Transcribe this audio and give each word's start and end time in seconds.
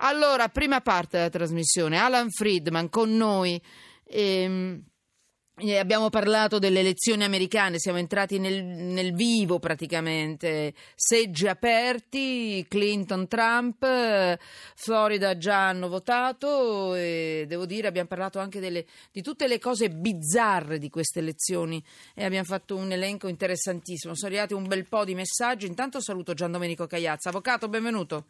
Allora, 0.00 0.48
prima 0.48 0.80
parte 0.80 1.16
della 1.16 1.28
trasmissione, 1.28 1.98
Alan 1.98 2.30
Friedman 2.30 2.88
con 2.88 3.16
noi. 3.16 3.60
Ehm, 4.04 4.84
eh, 5.60 5.76
abbiamo 5.76 6.08
parlato 6.08 6.60
delle 6.60 6.78
elezioni 6.78 7.24
americane, 7.24 7.80
siamo 7.80 7.98
entrati 7.98 8.38
nel, 8.38 8.62
nel, 8.62 9.12
vivo 9.12 9.58
praticamente, 9.58 10.72
seggi 10.94 11.48
aperti, 11.48 12.64
Clinton, 12.68 13.26
Trump, 13.26 13.84
Florida 14.76 15.36
già 15.36 15.66
hanno 15.68 15.88
votato 15.88 16.94
e 16.94 17.44
devo 17.48 17.66
dire 17.66 17.88
abbiamo 17.88 18.06
parlato 18.06 18.38
anche 18.38 18.60
delle, 18.60 18.86
di 19.10 19.20
tutte 19.20 19.48
le 19.48 19.58
cose 19.58 19.90
bizzarre 19.90 20.78
di 20.78 20.90
queste 20.90 21.18
elezioni 21.18 21.82
e 22.14 22.24
abbiamo 22.24 22.44
fatto 22.44 22.76
un 22.76 22.92
elenco 22.92 23.26
interessantissimo, 23.26 24.14
sono 24.14 24.30
arrivati 24.30 24.54
un 24.54 24.68
bel 24.68 24.86
po' 24.86 25.04
di 25.04 25.16
messaggi, 25.16 25.66
intanto 25.66 26.00
saluto 26.00 26.34
Gian 26.34 26.52
Domenico 26.52 26.86
Cagliazza, 26.86 27.30
avvocato 27.30 27.68
benvenuto. 27.68 28.26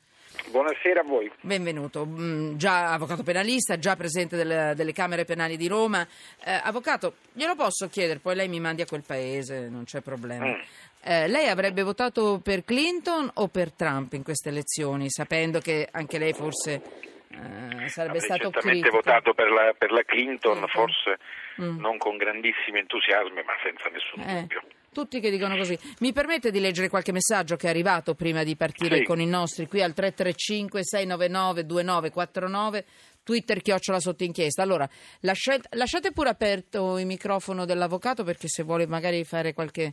Buonasera 0.50 1.00
a 1.00 1.04
voi. 1.04 1.30
Benvenuto, 1.40 2.06
mm, 2.06 2.56
già 2.56 2.92
avvocato 2.92 3.22
penalista, 3.22 3.78
già 3.78 3.96
presidente 3.96 4.36
delle, 4.36 4.72
delle 4.74 4.92
Camere 4.92 5.24
Penali 5.24 5.56
di 5.56 5.68
Roma. 5.68 6.06
Eh, 6.44 6.60
avvocato, 6.62 7.16
glielo 7.32 7.54
posso 7.54 7.88
chiedere, 7.88 8.18
poi 8.18 8.34
lei 8.34 8.48
mi 8.48 8.60
mandi 8.60 8.82
a 8.82 8.86
quel 8.86 9.04
paese, 9.06 9.68
non 9.68 9.84
c'è 9.84 10.00
problema. 10.00 10.46
Mm. 10.46 10.60
Eh, 11.02 11.28
lei 11.28 11.48
avrebbe 11.48 11.82
votato 11.82 12.40
per 12.42 12.64
Clinton 12.64 13.30
o 13.34 13.48
per 13.48 13.72
Trump 13.72 14.12
in 14.14 14.22
queste 14.22 14.48
elezioni, 14.48 15.10
sapendo 15.10 15.60
che 15.60 15.88
anche 15.90 16.18
lei 16.18 16.32
forse 16.32 16.82
eh, 17.30 17.88
sarebbe 17.88 18.18
Avrei 18.18 18.20
stato 18.20 18.50
certamente 18.50 18.88
votato 18.90 19.34
per 19.34 19.50
la, 19.50 19.74
per 19.76 19.92
la 19.92 20.02
Clinton, 20.02 20.60
mm. 20.60 20.64
forse 20.66 21.18
mm. 21.60 21.78
non 21.78 21.98
con 21.98 22.16
grandissimo 22.16 22.78
entusiasmo, 22.78 23.42
ma 23.44 23.54
senza 23.62 23.88
nessun 23.90 24.20
eh. 24.22 24.40
dubbio. 24.40 24.62
Tutti 24.92 25.20
che 25.20 25.30
dicono 25.30 25.56
così. 25.56 25.78
Mi 26.00 26.12
permette 26.12 26.50
di 26.50 26.60
leggere 26.60 26.88
qualche 26.88 27.12
messaggio 27.12 27.56
che 27.56 27.66
è 27.66 27.70
arrivato 27.70 28.14
prima 28.14 28.42
di 28.42 28.56
partire 28.56 28.98
sì. 28.98 29.04
con 29.04 29.20
i 29.20 29.26
nostri 29.26 29.66
qui 29.66 29.82
al 29.82 29.92
335 29.92 30.80
699 30.82 31.66
2949 31.66 32.84
Twitter 33.22 33.60
chiocciola 33.60 34.00
sotto 34.00 34.24
inchiesta. 34.24 34.62
Allora, 34.62 34.88
lasciate, 35.20 35.68
lasciate 35.72 36.12
pure 36.12 36.30
aperto 36.30 36.98
il 36.98 37.04
microfono 37.04 37.66
dell'avvocato 37.66 38.24
perché 38.24 38.48
se 38.48 38.62
vuole 38.62 38.86
magari 38.86 39.22
fare 39.24 39.52
qualche 39.52 39.92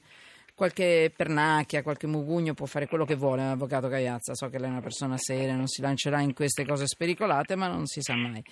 qualche 0.55 1.11
pernacchia, 1.15 1.83
qualche 1.83 2.07
mugugno 2.07 2.53
può 2.53 2.65
fare 2.65 2.87
quello 2.87 3.05
che 3.05 3.15
vuole 3.15 3.43
l'avvocato 3.43 3.89
Cagliazza. 3.89 4.33
So 4.33 4.47
che 4.47 4.57
lei 4.57 4.69
è 4.69 4.71
una 4.71 4.81
persona 4.81 5.17
seria, 5.17 5.55
non 5.55 5.67
si 5.67 5.81
lancerà 5.81 6.21
in 6.21 6.33
queste 6.33 6.65
cose 6.65 6.87
spericolate, 6.87 7.55
ma 7.55 7.67
non 7.67 7.85
si 7.85 8.01
sa 8.01 8.15
mai. 8.15 8.43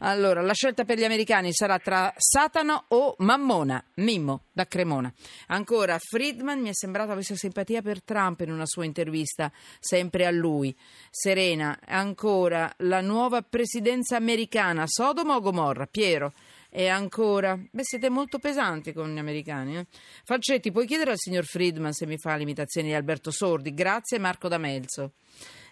Allora, 0.00 0.42
la 0.42 0.52
scelta 0.52 0.84
per 0.84 0.98
gli 0.98 1.04
americani 1.04 1.52
sarà 1.52 1.78
tra 1.78 2.12
Satana 2.16 2.84
o 2.88 3.14
Mammona, 3.18 3.82
Mimmo 3.94 4.46
da 4.52 4.66
Cremona. 4.66 5.12
Ancora, 5.46 5.98
Friedman 5.98 6.60
mi 6.60 6.68
è 6.68 6.74
sembrato 6.74 7.12
avesse 7.12 7.36
simpatia 7.36 7.80
per 7.80 8.02
Trump 8.02 8.40
in 8.40 8.50
una 8.50 8.66
sua 8.66 8.84
intervista, 8.84 9.50
sempre 9.78 10.26
a 10.26 10.30
lui. 10.30 10.76
Serena, 11.10 11.78
ancora, 11.86 12.72
la 12.78 13.00
nuova 13.00 13.42
presidenza 13.42 14.16
americana, 14.16 14.84
Sodoma 14.86 15.36
o 15.36 15.40
Gomorra? 15.40 15.86
Piero. 15.86 16.32
E 16.74 16.88
ancora, 16.88 17.54
beh, 17.70 17.84
siete 17.84 18.08
molto 18.08 18.38
pesanti 18.38 18.94
con 18.94 19.12
gli 19.12 19.18
americani. 19.18 19.76
Eh? 19.76 19.86
Falcetti, 20.24 20.72
puoi 20.72 20.86
chiedere 20.86 21.10
al 21.10 21.18
signor 21.18 21.44
Friedman 21.44 21.92
se 21.92 22.06
mi 22.06 22.16
fa 22.16 22.34
l'imitazione 22.34 22.88
di 22.88 22.94
Alberto 22.94 23.30
Sordi? 23.30 23.74
Grazie, 23.74 24.18
Marco 24.18 24.48
D'Amelzo. 24.48 25.12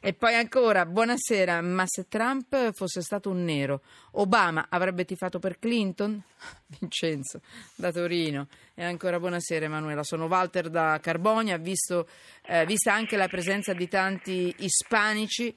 E 0.02 0.12
poi 0.12 0.34
ancora, 0.34 0.84
buonasera, 0.84 1.62
ma 1.62 1.84
se 1.86 2.06
Trump 2.06 2.72
fosse 2.72 3.00
stato 3.00 3.30
un 3.30 3.44
nero, 3.44 3.80
Obama 4.12 4.66
avrebbe 4.68 5.06
tifato 5.06 5.38
per 5.38 5.58
Clinton? 5.58 6.22
Vincenzo, 6.78 7.40
da 7.76 7.90
Torino. 7.90 8.48
E 8.74 8.84
ancora 8.84 9.18
buonasera 9.18 9.64
Emanuela, 9.64 10.02
sono 10.02 10.26
Walter 10.26 10.68
da 10.68 10.98
Carbonia, 11.00 11.56
visto, 11.56 12.08
eh, 12.44 12.66
vista 12.66 12.92
anche 12.92 13.16
la 13.16 13.28
presenza 13.28 13.72
di 13.72 13.88
tanti 13.88 14.54
ispanici 14.58 15.56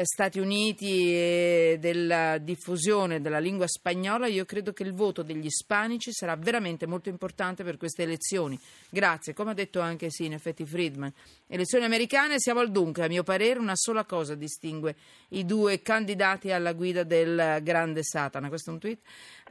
Stati 0.00 0.38
Uniti 0.38 1.12
e 1.12 1.76
della 1.78 2.38
diffusione 2.38 3.20
della 3.20 3.38
lingua 3.38 3.66
spagnola, 3.66 4.26
io 4.26 4.46
credo 4.46 4.72
che 4.72 4.84
il 4.84 4.94
voto 4.94 5.22
degli 5.22 5.44
ispanici 5.44 6.12
sarà 6.12 6.34
veramente 6.34 6.86
molto 6.86 7.10
importante 7.10 7.62
per 7.62 7.76
queste 7.76 8.04
elezioni. 8.04 8.58
Grazie, 8.88 9.34
come 9.34 9.50
ha 9.50 9.54
detto 9.54 9.80
anche 9.80 10.10
sì, 10.10 10.24
in 10.24 10.32
effetti 10.32 10.64
Friedman. 10.64 11.12
Elezioni 11.46 11.84
americane, 11.84 12.40
siamo 12.40 12.60
al 12.60 12.70
dunque. 12.70 13.04
A 13.04 13.08
mio 13.08 13.22
parere 13.22 13.58
una 13.58 13.76
sola 13.76 14.04
cosa 14.04 14.34
distingue 14.34 14.96
i 15.28 15.44
due 15.44 15.82
candidati 15.82 16.50
alla 16.50 16.72
guida 16.72 17.02
del 17.02 17.60
grande 17.62 18.02
Satana. 18.02 18.48
Questo 18.48 18.70
è 18.70 18.72
un 18.72 18.78
tweet. 18.78 18.98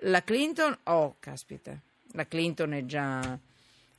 La 0.06 0.24
Clinton, 0.24 0.76
oh, 0.86 1.18
caspita, 1.20 1.78
la 2.14 2.26
Clinton 2.26 2.74
è 2.74 2.86
già... 2.86 3.38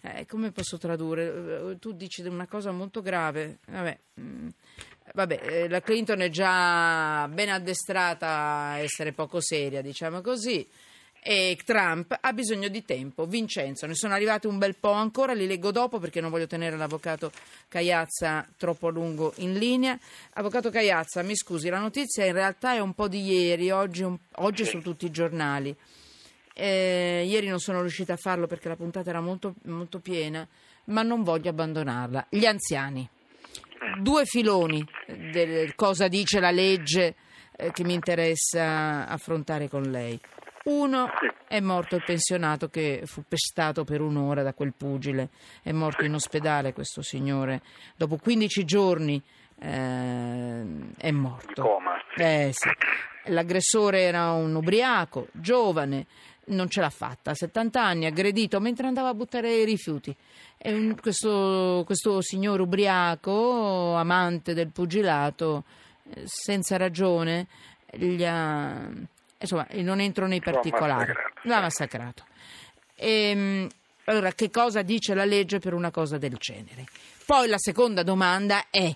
Eh, 0.04 0.26
come 0.26 0.50
posso 0.50 0.78
tradurre? 0.78 1.76
Tu 1.78 1.92
dici 1.92 2.22
una 2.22 2.48
cosa 2.48 2.72
molto 2.72 3.00
grave. 3.00 3.58
Vabbè. 3.66 3.98
Vabbè, 5.14 5.40
eh, 5.42 5.68
la 5.68 5.82
Clinton 5.82 6.22
è 6.22 6.30
già 6.30 7.28
ben 7.28 7.50
addestrata 7.50 8.28
a 8.28 8.78
essere 8.78 9.12
poco 9.12 9.40
seria, 9.40 9.82
diciamo 9.82 10.22
così. 10.22 10.66
E 11.24 11.56
Trump 11.64 12.16
ha 12.18 12.32
bisogno 12.32 12.68
di 12.68 12.84
tempo. 12.84 13.26
Vincenzo, 13.26 13.86
ne 13.86 13.94
sono 13.94 14.14
arrivati 14.14 14.46
un 14.46 14.58
bel 14.58 14.74
po' 14.74 14.90
ancora, 14.90 15.34
li 15.34 15.46
leggo 15.46 15.70
dopo 15.70 15.98
perché 15.98 16.20
non 16.20 16.30
voglio 16.30 16.46
tenere 16.48 16.76
l'avvocato 16.76 17.30
Cagliazza 17.68 18.48
troppo 18.56 18.88
a 18.88 18.90
lungo 18.90 19.32
in 19.36 19.52
linea. 19.58 19.96
Avvocato 20.32 20.70
Cagliazza, 20.70 21.22
mi 21.22 21.36
scusi, 21.36 21.68
la 21.68 21.78
notizia 21.78 22.24
in 22.24 22.32
realtà 22.32 22.74
è 22.74 22.80
un 22.80 22.94
po' 22.94 23.06
di 23.06 23.22
ieri, 23.22 23.70
oggi, 23.70 24.02
un, 24.02 24.16
oggi 24.36 24.64
su 24.64 24.80
tutti 24.80 25.04
i 25.04 25.10
giornali. 25.10 25.76
Eh, 26.54 27.24
ieri 27.26 27.48
non 27.48 27.60
sono 27.60 27.82
riuscita 27.82 28.14
a 28.14 28.18
farlo 28.18 28.46
perché 28.46 28.68
la 28.68 28.76
puntata 28.76 29.10
era 29.10 29.20
molto, 29.20 29.54
molto 29.64 30.00
piena, 30.00 30.46
ma 30.86 31.02
non 31.02 31.22
voglio 31.22 31.50
abbandonarla. 31.50 32.26
Gli 32.30 32.46
anziani 32.46 33.08
due 34.00 34.24
filoni 34.24 34.84
del 35.06 35.74
cosa 35.74 36.08
dice 36.08 36.40
la 36.40 36.50
legge 36.50 37.14
eh, 37.56 37.70
che 37.70 37.84
mi 37.84 37.94
interessa 37.94 39.06
affrontare 39.06 39.68
con 39.68 39.82
lei. 39.82 40.18
Uno 40.64 41.08
è 41.48 41.58
morto 41.60 41.96
il 41.96 42.04
pensionato 42.04 42.68
che 42.68 43.02
fu 43.04 43.24
pestato 43.26 43.82
per 43.82 44.00
un'ora 44.00 44.42
da 44.42 44.54
quel 44.54 44.72
pugile, 44.72 45.30
è 45.62 45.72
morto 45.72 46.04
in 46.04 46.14
ospedale 46.14 46.72
questo 46.72 47.02
signore, 47.02 47.62
dopo 47.96 48.16
15 48.16 48.64
giorni 48.64 49.20
eh, 49.60 50.64
è 50.96 51.10
morto. 51.10 51.78
Eh, 52.16 52.50
sì. 52.52 52.68
L'aggressore 53.26 54.02
era 54.02 54.32
un 54.32 54.54
ubriaco, 54.54 55.28
giovane, 55.32 56.06
non 56.46 56.68
ce 56.68 56.80
l'ha 56.80 56.90
fatta, 56.90 57.30
a 57.30 57.34
70 57.34 57.82
anni, 57.82 58.06
aggredito 58.06 58.60
mentre 58.60 58.86
andava 58.86 59.08
a 59.08 59.14
buttare 59.14 59.54
i 59.54 59.64
rifiuti. 59.64 60.14
Un, 60.64 60.96
questo, 61.00 61.82
questo 61.84 62.20
signor 62.20 62.60
ubriaco, 62.60 63.94
amante 63.94 64.54
del 64.54 64.68
pugilato, 64.68 65.64
eh, 66.10 66.22
senza 66.24 66.76
ragione, 66.76 67.46
gli 67.92 68.24
ha, 68.24 68.88
insomma, 69.38 69.66
non 69.74 70.00
entro 70.00 70.26
nei 70.26 70.40
particolari, 70.40 71.12
l'ha 71.42 71.60
massacrato. 71.60 72.24
E, 72.94 73.08
ehm, 73.08 73.68
allora, 74.04 74.32
che 74.32 74.50
cosa 74.50 74.82
dice 74.82 75.14
la 75.14 75.24
legge 75.24 75.58
per 75.58 75.74
una 75.74 75.90
cosa 75.90 76.18
del 76.18 76.36
genere? 76.36 76.86
Poi 77.24 77.48
la 77.48 77.58
seconda 77.58 78.02
domanda 78.02 78.66
è 78.68 78.92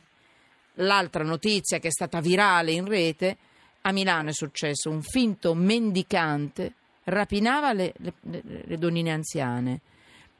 l'altra 0.74 1.22
notizia 1.22 1.78
che 1.78 1.88
è 1.88 1.92
stata 1.92 2.20
virale 2.20 2.72
in 2.72 2.86
rete. 2.86 3.36
A 3.82 3.92
Milano 3.92 4.30
è 4.30 4.32
successo 4.32 4.90
un 4.90 5.00
finto 5.02 5.54
mendicante 5.54 6.74
rapinava 7.06 7.72
le, 7.72 7.92
le, 7.98 8.12
le 8.42 8.76
donnine 8.78 9.12
anziane, 9.12 9.80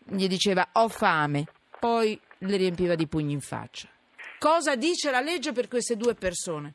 gli 0.04 0.27
diceva 0.27 0.69
ho 0.72 0.88
fame, 0.88 1.44
poi 1.78 2.19
le 2.38 2.56
riempiva 2.56 2.94
di 2.94 3.06
pugni 3.06 3.32
in 3.32 3.41
faccia. 3.41 3.88
Cosa 4.38 4.77
dice 4.77 5.10
la 5.10 5.21
legge 5.21 5.53
per 5.53 5.69
queste 5.69 5.97
due 5.97 6.15
persone? 6.15 6.75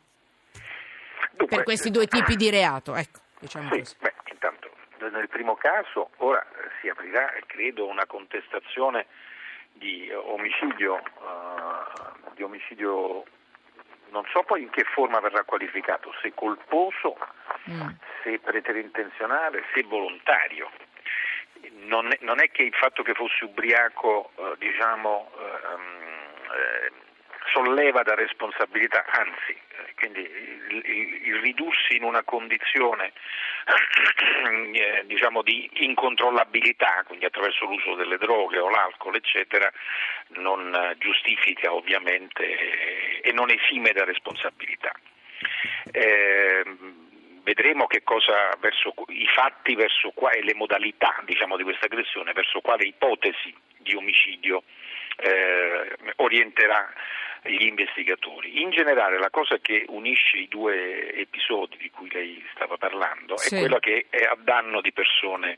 Dunque, 1.31 1.57
per 1.57 1.63
questi 1.63 1.90
due 1.90 2.07
tipi 2.07 2.35
di 2.35 2.50
reato, 2.50 2.96
ecco, 2.96 3.19
diciamo 3.40 3.69
sì, 3.72 3.79
così. 3.79 3.96
Beh, 4.00 4.13
intanto, 4.31 4.69
nel 5.00 5.29
primo 5.29 5.56
caso, 5.56 6.09
ora 6.18 6.46
si 6.81 6.90
aprirà, 6.90 7.31
credo, 7.46 7.88
una 7.88 8.06
contestazione 8.06 9.06
di 9.73 10.12
omicidio, 10.12 10.96
uh, 10.96 12.34
di 12.35 12.44
omicidio 12.44 13.23
non 14.12 14.23
so 14.31 14.44
poi 14.44 14.63
in 14.63 14.69
che 14.69 14.84
forma 14.84 15.19
verrà 15.19 15.44
qualificato, 15.44 16.12
se 16.22 16.34
colposo, 16.34 17.18
mm. 17.69 17.90
se 18.23 18.40
preterintenzionale, 18.40 19.63
se 19.73 19.84
volontario. 19.84 20.69
Non 21.85 22.09
non 22.22 22.41
è, 22.41 22.49
che 22.49 22.63
il 22.63 22.73
fatto 22.73 23.03
che 23.03 23.13
fosse 23.13 23.46
ubriaco 23.46 24.31
eh, 24.35 24.55
diciamo, 24.58 25.31
eh, 25.37 26.91
solleva 27.53 28.03
da 28.03 28.16
responsabilità, 28.16 29.05
anzi, 29.08 29.52
eh, 29.52 29.93
quindi 29.96 30.22
il, 30.22 30.81
il, 30.85 31.28
il, 31.28 31.40
ridursi 31.41 31.96
in 31.96 32.03
una 32.03 32.23
condizione 32.23 33.11
eh, 34.73 35.03
diciamo 35.05 35.41
di 35.41 35.69
incontrollabilità, 35.85 37.03
quindi 37.05 37.25
attraverso 37.25 37.66
l'uso 37.66 37.96
delle 37.96 38.17
droghe 38.17 38.59
o 38.59 38.69
l'alcol, 38.69 39.16
eccetera, 39.16 39.72
non 40.29 40.96
giustifica 40.97 41.73
ovviamente 41.73 42.43
eh, 42.43 43.22
e 43.23 43.31
non 43.34 43.49
esime 43.49 43.91
da 43.91 44.05
responsabilità. 44.05 44.91
Eh, 45.91 46.64
vedremo 47.53 47.86
che 47.86 48.02
cosa 48.03 48.56
verso 48.59 48.94
i 49.09 49.28
fatti 49.28 49.76
verso 49.76 50.12
qua, 50.12 50.32
e 50.32 50.42
le 50.42 50.53
modalità 50.53 51.22
diciamo, 51.26 51.58
di 51.58 51.64
questa 51.64 51.86
aggressione, 51.88 52.32
verso 52.32 52.62
quale 52.62 52.86
ipotesi 52.86 53.53
di 53.78 53.94
omicidio 53.94 54.64
eh, 55.18 55.98
orienterà 56.18 56.94
gli 57.44 57.66
investigatori. 57.66 58.62
In 58.62 58.70
generale 58.70 59.18
la 59.18 59.30
cosa 59.30 59.58
che 59.58 59.84
unisce 59.90 60.38
i 60.38 60.48
due 60.48 61.14
episodi 61.14 61.76
di 61.78 61.90
cui 61.90 62.09
lei 62.12 62.42
stava 62.53 62.78
parlando 62.78 63.36
Sì. 63.38 63.56
è 63.56 63.59
quella 63.59 63.80
che 63.80 64.06
è 64.09 64.24
a 64.24 64.38
danno 64.40 64.80
di 64.80 64.94
persone 64.94 65.58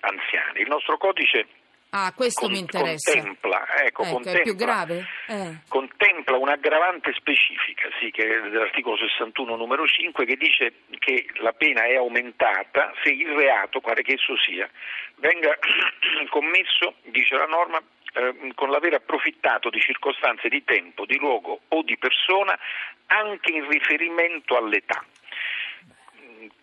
anziane. 0.00 0.60
Il 0.60 0.68
nostro 0.68 0.96
codice 0.96 1.46
Ah, 1.90 2.12
questo 2.14 2.42
con- 2.42 2.52
mi 2.52 2.58
interessa. 2.58 3.12
contempla, 3.12 3.66
ecco, 3.84 4.02
Ecco, 4.02 4.02
è 4.02 4.12
contempla, 4.12 4.42
più 4.42 4.54
grave? 4.54 5.06
Eh. 5.26 5.58
contempla 5.68 6.36
un'aggravante 6.36 7.12
specifica, 7.14 7.88
sì, 7.98 8.10
che 8.10 8.24
è 8.24 8.48
dell'articolo 8.50 8.96
61 8.98 9.56
numero 9.56 9.86
5, 9.86 10.26
che 10.26 10.36
dice 10.36 10.72
che 10.98 11.26
la 11.36 11.52
pena 11.52 11.84
è 11.84 11.96
aumentata 11.96 12.92
se 13.02 13.10
il 13.10 13.28
reato, 13.28 13.80
quale 13.80 14.02
che 14.02 14.14
esso 14.14 14.36
sia, 14.36 14.68
venga 15.16 15.56
commesso, 16.28 16.96
dice 17.04 17.36
la 17.36 17.46
norma, 17.46 17.80
eh, 18.14 18.52
con 18.54 18.70
l'aver 18.70 18.94
approfittato 18.94 19.70
di 19.70 19.80
circostanze 19.80 20.48
di 20.48 20.62
tempo, 20.64 21.06
di 21.06 21.16
luogo 21.16 21.60
o 21.68 21.82
di 21.82 21.96
persona 21.96 22.58
anche 23.06 23.50
in 23.50 23.66
riferimento 23.68 24.56
all'età 24.58 25.02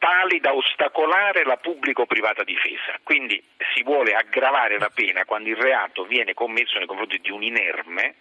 tali 0.06 0.40
da 0.40 0.54
ostacolare 0.54 1.44
la 1.46 1.58
pubblica 1.58 2.04
o 2.04 2.06
privata 2.06 2.44
difesa. 2.44 3.00
Quindi 3.02 3.44
si 3.74 3.82
vuole 3.82 4.14
aggravare 4.14 4.78
la 4.78 4.92
pena 4.94 5.26
quando 5.26 5.50
il 5.50 5.56
reato 5.56 6.06
viene 6.06 6.36
commesso 6.36 6.78
nei 6.78 6.86
confronti 6.86 7.18
di 7.20 7.32
un 7.32 7.42
inerme 7.42 8.14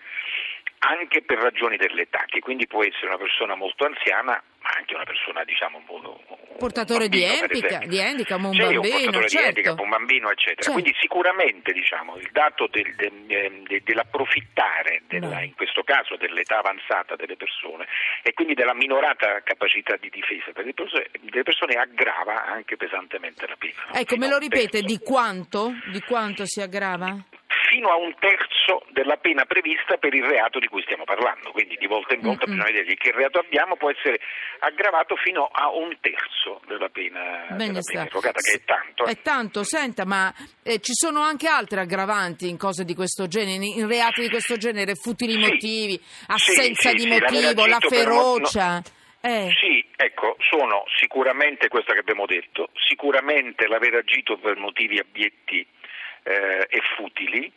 anche 0.79 1.23
per 1.23 1.39
ragioni 1.39 1.77
dell'età, 1.77 2.25
che 2.27 2.41
quindi 2.41 2.67
può 2.67 2.83
essere 2.83 3.09
una 3.09 3.19
persona 3.19 3.55
molto 3.55 3.85
anziana, 3.85 4.43
ma 4.65 4.71
anche 4.79 4.95
una 4.95 5.05
persona, 5.05 5.45
diciamo, 5.45 5.77
un 5.87 6.03
un 6.55 6.57
Portatore 6.57 7.09
di 7.09 7.21
bambino, 7.21 7.47
per 7.47 7.57
handicap- 7.57 7.85
di 7.87 8.01
handicap, 8.01 8.39
un 8.39 8.53
Sì, 8.53 8.59
bambino, 8.59 8.81
un 8.81 8.89
portatore 8.89 9.29
certo. 9.29 9.37
di 9.39 9.47
handicap, 9.49 9.79
un 9.81 9.89
bambino, 9.91 10.31
eccetera. 10.31 10.63
Certo. 10.63 10.73
Quindi 10.73 10.95
sicuramente, 11.01 11.73
diciamo, 11.73 12.17
il 12.17 12.29
dato 12.33 12.67
del- 12.71 12.95
del- 12.95 13.25
ehm, 13.29 13.63
de- 13.67 13.83
dell'approfittare, 13.85 15.03
della- 15.07 15.29
No. 15.29 15.43
in 15.43 15.55
questo 15.55 15.83
caso 15.83 16.17
dell'età 16.17 16.59
avanzata 16.59 17.17
delle 17.17 17.37
persone, 17.37 17.87
e 18.23 18.33
quindi 18.33 18.55
della 18.55 18.73
minorata 18.75 19.41
capacità 19.43 19.97
di 19.97 20.09
difesa 20.11 20.53
per 20.53 20.65
le 20.65 20.73
persone, 20.73 21.11
delle 21.21 21.43
persone 21.43 21.75
aggrava 21.75 22.45
anche 22.47 22.77
pesantemente 22.77 23.47
la 23.47 23.57
pena. 23.59 23.99
Ecco, 24.01 24.17
me 24.17 24.29
lo 24.29 24.39
ripete, 24.39 24.81
di 24.83 24.99
quanto? 24.99 25.73
Di 25.91 26.01
quanto 26.01 26.47
si 26.47 26.61
aggrava? 26.63 27.17
Fino 27.75 27.89
a 27.91 27.97
un 27.97 28.15
terzo 28.21 28.85
della 28.91 29.17
pena 29.17 29.45
prevista 29.47 29.97
per 29.97 30.15
il 30.15 30.23
reato 30.23 30.61
di 30.61 30.69
cui 30.69 30.81
stiamo 30.83 31.03
parlando. 31.03 31.51
Quindi 31.51 31.75
di 31.77 31.87
volta 31.89 32.15
in 32.15 32.21
volta 32.21 32.47
Mm-mm. 32.47 32.55
bisogna 32.57 32.71
vedere 32.79 32.95
che 32.95 33.11
reato 33.11 33.41
abbiamo 33.41 33.75
può 33.75 33.91
essere 33.91 34.21
aggravato 34.61 35.17
fino 35.17 35.49
a 35.53 35.71
un 35.75 35.97
terzo 36.01 36.61
della 36.69 36.89
pena, 36.89 37.47
della 37.51 37.81
pena 37.83 38.07
erogata, 38.07 38.39
che 38.41 38.53
è 38.59 38.65
tanto. 38.65 39.07
eh. 39.07 39.11
È 39.11 39.23
tanto, 39.23 39.65
senta, 39.65 40.05
ma 40.05 40.33
eh, 40.63 40.79
ci 40.79 40.93
sono 40.95 41.21
anche 41.21 41.49
altre 41.49 41.81
aggravanti 41.81 42.49
in 42.49 42.57
cose 42.57 42.85
di 42.85 42.95
questo 42.95 43.27
genere, 43.27 43.65
in 43.65 43.89
reati 43.89 44.21
di 44.21 44.29
questo 44.29 44.57
genere, 44.57 44.95
futili 44.95 45.33
Sì. 45.33 45.39
motivi, 45.51 46.01
assenza 46.29 46.91
sì, 46.91 46.95
di 46.95 47.01
sì, 47.03 47.09
l'aver 47.09 47.33
motivo, 47.33 47.67
la 47.67 47.79
no- 47.81 47.89
ferocia. 47.89 48.83
Eh, 49.21 49.51
Sì, 49.59 49.85
ecco, 49.97 50.37
sono 50.39 50.85
sicuramente 51.01 51.67
questo 51.69 51.93
che 51.93 51.99
abbiamo 52.01 52.27
detto, 52.27 52.69
sicuramente 52.87 53.67
l'aver 53.67 53.95
agito 53.95 54.37
per 54.37 54.57
motivi 54.59 54.99
abietti 54.99 55.67
eh, 56.25 56.67
e 56.69 56.81
futili, 56.97 57.51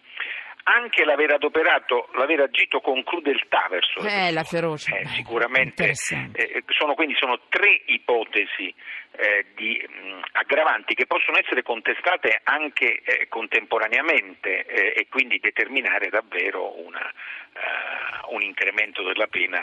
anche 0.70 1.06
l'aver 1.06 1.32
adoperato, 1.32 2.10
l'aver 2.16 2.42
agito 2.42 2.82
con 2.82 3.02
crudeltà 3.04 3.68
verso 3.70 4.00
Eh, 4.06 4.32
la 4.32 4.44
ferocia. 4.44 4.98
Eh, 4.98 5.06
sicuramente 5.06 5.92
eh, 5.92 6.64
sono, 6.68 6.94
quindi 6.94 7.16
sono 7.18 7.40
tre 7.48 7.84
ipotesi 7.86 8.74
eh, 9.12 9.46
di 9.56 9.82
mh, 9.82 10.20
aggravanti 10.34 10.94
che 10.94 11.06
possono 11.06 11.38
essere 11.38 11.64
contestate 11.64 12.42
anche 12.44 13.02
eh, 13.02 13.28
contemporaneamente 13.30 14.66
eh, 14.66 14.94
e 14.96 15.08
quindi 15.10 15.40
determinare 15.40 16.10
davvero 16.10 16.78
una, 16.86 17.08
eh, 17.08 18.34
un 18.34 18.42
incremento 18.42 19.04
della 19.04 19.28
pena 19.28 19.62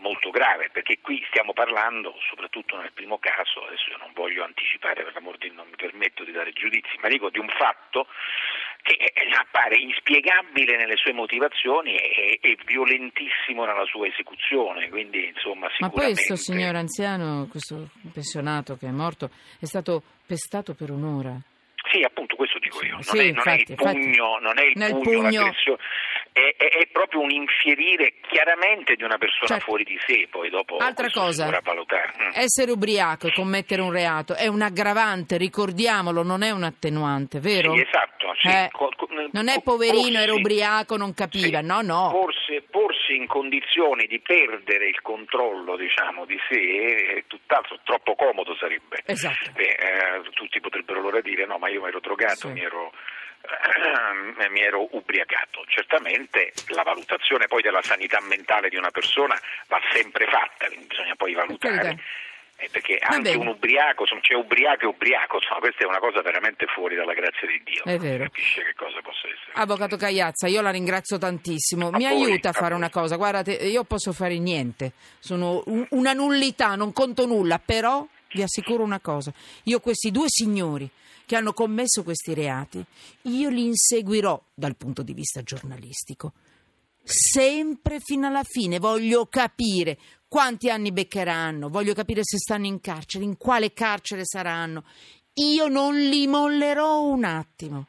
molto 0.00 0.30
grave, 0.30 0.70
perché 0.72 0.98
qui 1.00 1.22
stiamo 1.28 1.52
parlando, 1.52 2.14
soprattutto 2.28 2.76
nel 2.76 2.92
primo 2.92 3.18
caso, 3.18 3.64
adesso 3.66 3.90
io 3.90 3.98
non 3.98 4.12
voglio 4.14 4.44
anticipare 4.44 5.04
per 5.04 5.14
l'amor 5.14 5.38
di 5.38 5.48
Dio, 5.48 5.56
non 5.56 5.68
mi 5.68 5.76
permetto 5.76 6.24
di 6.24 6.32
dare 6.32 6.52
giudizi, 6.52 6.98
ma 7.00 7.08
dico 7.08 7.30
di 7.30 7.38
un 7.38 7.48
fatto 7.48 8.06
che 8.82 9.12
appare 9.38 9.76
inspiegabile 9.78 10.76
nelle 10.76 10.96
sue 10.96 11.12
motivazioni 11.12 11.96
e, 11.96 12.38
e 12.40 12.56
violentissimo 12.64 13.64
nella 13.64 13.84
sua 13.84 14.06
esecuzione, 14.06 14.88
quindi 14.88 15.26
insomma 15.26 15.66
Ma 15.66 15.88
sicuramente... 15.88 16.24
questo 16.24 16.36
signor 16.36 16.74
anziano, 16.74 17.46
questo 17.50 17.90
pensionato 18.12 18.76
che 18.76 18.86
è 18.86 18.90
morto, 18.90 19.30
è 19.60 19.66
stato 19.66 20.02
pestato 20.26 20.74
per 20.74 20.90
un'ora. 20.90 21.36
Sì, 21.90 22.02
appunto 22.02 22.36
questo 22.36 22.58
dico 22.58 22.84
io, 22.84 22.92
non, 22.92 23.02
Sì, 23.02 23.18
è, 23.18 23.20
non 23.20 23.28
infatti, 23.28 23.62
è 23.62 23.70
il 23.70 23.76
pugno, 23.76 24.38
non 24.38 24.58
è 24.58 24.64
il 24.64 24.72
nel 24.76 24.90
pugno, 24.90 25.02
pugno- 25.02 25.22
l'aggressione, 25.22 25.78
è, 26.32 26.54
è- 26.56 26.68
è 26.78 26.86
proprio 26.92 27.20
un 27.20 27.30
infierire 27.30 28.14
chiaramente 28.28 28.94
di 28.94 29.02
una 29.02 29.18
persona 29.18 29.46
Certo. 29.48 29.64
fuori 29.64 29.84
di 29.84 29.98
sé, 30.06 30.28
poi 30.30 30.48
dopo 30.50 30.76
Altra 30.76 31.10
cosa. 31.10 31.46
Mm. 31.48 32.30
Essere 32.34 32.70
ubriaco 32.70 33.26
e 33.26 33.32
commettere 33.32 33.82
un 33.82 33.92
reato 33.92 34.34
è 34.34 34.46
un 34.46 34.62
aggravante, 34.62 35.36
ricordiamolo, 35.36 36.22
non 36.22 36.42
è 36.42 36.50
un 36.50 36.62
attenuante, 36.62 37.40
vero? 37.40 37.74
Sì, 37.74 37.80
esatto. 37.80 38.34
sì. 38.38 38.48
Eh, 38.48 38.68
Co- 38.72 38.90
co- 38.96 39.08
non 39.32 39.48
è 39.48 39.60
poverino, 39.62 40.18
era 40.18 40.32
porsi- 40.32 40.40
ubriaco, 40.40 40.96
non 40.96 41.14
capiva, 41.14 41.60
sì, 41.60 41.66
no, 41.66 41.80
no. 41.82 42.10
Porsi, 42.10 42.62
porsi 42.70 43.14
in 43.16 43.26
condizioni 43.26 44.06
di 44.06 44.20
perdere 44.20 44.88
il 44.88 45.00
controllo, 45.02 45.76
diciamo, 45.76 46.24
di 46.24 46.38
sé 46.48 47.16
è 47.16 47.24
tutt'altro, 47.26 47.78
troppo 47.84 48.14
comodo 48.14 48.54
sarebbe. 48.56 49.02
Esatto. 49.04 49.50
Beh, 49.52 49.62
eh, 49.62 50.30
tutti 50.32 50.60
potrebbero 50.60 51.00
allora 51.00 51.20
dire 51.20 51.44
no, 51.46 51.58
ma 51.58 51.68
io 51.68 51.82
mi 51.82 51.88
ero 51.88 52.00
drogato, 52.00 52.48
mi 52.48 52.62
ero 52.62 52.92
mi 54.50 54.60
ero 54.60 54.88
ubriacato. 54.96 55.64
Certamente 55.68 56.52
la 56.68 56.82
valutazione 56.82 57.46
poi 57.46 57.62
della 57.62 57.82
sanità 57.82 58.20
mentale 58.20 58.68
di 58.68 58.76
una 58.76 58.90
persona 58.90 59.38
va 59.68 59.80
sempre 59.92 60.26
fatta, 60.26 60.66
quindi 60.66 60.86
bisogna 60.86 61.14
poi 61.16 61.34
valutare. 61.34 61.98
eh, 62.56 62.68
Perché 62.70 62.98
anche 63.00 63.34
un 63.36 63.46
ubriaco, 63.46 64.04
c'è 64.20 64.34
ubriaco 64.34 64.84
e 64.84 64.86
ubriaco, 64.88 65.36
insomma, 65.36 65.60
questa 65.60 65.82
è 65.84 65.86
una 65.86 65.98
cosa 65.98 66.20
veramente 66.20 66.66
fuori 66.66 66.94
dalla 66.94 67.14
grazia 67.14 67.48
di 67.48 67.62
Dio. 67.64 67.84
È 67.84 67.96
vero. 67.96 68.24
Capisce 68.24 68.62
che 68.64 68.74
cosa 68.74 69.00
possa 69.00 69.26
essere. 69.28 69.52
Avvocato 69.54 69.96
Cagliazza, 69.96 70.46
io 70.46 70.60
la 70.60 70.70
ringrazio 70.70 71.16
tantissimo. 71.16 71.88
A 71.88 71.96
Mi 71.96 72.06
voi, 72.06 72.24
aiuta 72.24 72.50
a 72.50 72.52
fare 72.52 72.68
voi. 72.74 72.78
una 72.78 72.90
cosa. 72.90 73.16
Guardate, 73.16 73.52
io 73.52 73.84
posso 73.84 74.12
fare 74.12 74.36
niente. 74.38 74.92
Sono 75.18 75.62
un- 75.66 75.86
una 75.90 76.12
nullità, 76.12 76.74
non 76.74 76.92
conto 76.92 77.24
nulla, 77.24 77.58
però 77.64 78.06
vi 78.32 78.42
assicuro 78.42 78.82
una 78.82 79.00
cosa. 79.00 79.32
Io 79.64 79.80
questi 79.80 80.10
due 80.10 80.26
signori 80.28 80.90
che 81.26 81.36
hanno 81.36 81.52
commesso 81.52 82.02
questi 82.02 82.34
reati, 82.34 82.84
io 83.22 83.50
li 83.50 83.66
inseguirò 83.66 84.42
dal 84.52 84.76
punto 84.76 85.02
di 85.02 85.12
vista 85.14 85.42
giornalistico. 85.42 86.32
Sempre 87.02 88.00
fino 88.00 88.26
alla 88.26 88.44
fine 88.44 88.78
voglio 88.78 89.26
capire 89.26 89.98
quanti 90.26 90.70
anni 90.70 90.92
beccheranno, 90.92 91.68
voglio 91.68 91.94
capire 91.94 92.22
se 92.24 92.38
stanno 92.38 92.66
in 92.66 92.80
carcere, 92.80 93.24
in 93.24 93.36
quale 93.36 93.72
carcere 93.72 94.24
saranno. 94.24 94.84
Io 95.34 95.68
non 95.68 95.98
li 95.98 96.26
mollerò 96.26 97.02
un 97.02 97.24
attimo. 97.24 97.86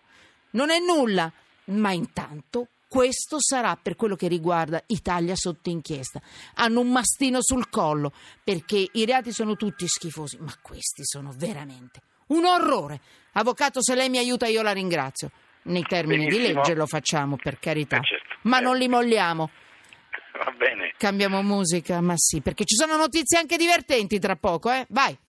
Non 0.51 0.69
è 0.69 0.79
nulla, 0.79 1.31
ma 1.65 1.91
intanto 1.91 2.67
questo 2.91 3.37
sarà 3.39 3.77
per 3.81 3.95
quello 3.95 4.17
che 4.17 4.27
riguarda 4.27 4.83
Italia 4.87 5.33
sotto 5.37 5.69
inchiesta. 5.69 6.19
Hanno 6.55 6.81
un 6.81 6.91
mastino 6.91 7.37
sul 7.41 7.69
collo 7.69 8.11
perché 8.43 8.85
i 8.91 9.05
reati 9.05 9.31
sono 9.31 9.55
tutti 9.55 9.87
schifosi, 9.87 10.37
ma 10.41 10.53
questi 10.61 11.05
sono 11.05 11.31
veramente 11.33 12.01
un 12.27 12.43
orrore. 12.43 12.99
Avvocato, 13.33 13.81
se 13.81 13.95
lei 13.95 14.09
mi 14.09 14.17
aiuta 14.17 14.47
io 14.47 14.61
la 14.61 14.73
ringrazio. 14.73 15.31
Nei 15.63 15.83
termini 15.83 16.25
di 16.25 16.31
Benissimo. 16.35 16.59
legge 16.59 16.73
lo 16.73 16.85
facciamo, 16.85 17.37
per 17.41 17.59
carità. 17.59 17.95
Eh, 17.97 18.03
certo. 18.03 18.35
Ma 18.41 18.57
Eh. 18.59 18.61
non 18.61 18.75
li 18.75 18.89
molliamo. 18.89 19.49
Va 20.43 20.51
bene. 20.57 20.93
Cambiamo 20.97 21.41
musica, 21.41 22.01
ma 22.01 22.15
sì, 22.17 22.41
perché 22.41 22.65
ci 22.65 22.75
sono 22.75 22.97
notizie 22.97 23.37
anche 23.37 23.55
divertenti 23.55 24.19
tra 24.19 24.35
poco, 24.35 24.69
eh? 24.69 24.85
Vai. 24.89 25.17